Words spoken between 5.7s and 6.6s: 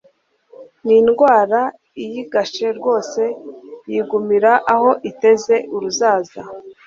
uruzaza